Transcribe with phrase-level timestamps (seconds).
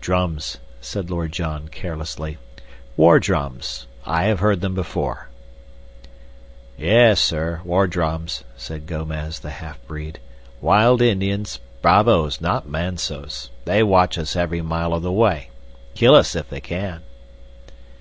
[0.00, 2.38] "Drums," said Lord John, carelessly;
[2.96, 3.86] "war drums.
[4.04, 5.28] I have heard them before."
[6.76, 10.18] "Yes, sir, war drums," said Gomez, the half breed.
[10.60, 15.50] "Wild Indians, bravos, not mansos; they watch us every mile of the way;
[15.94, 17.04] kill us if they can."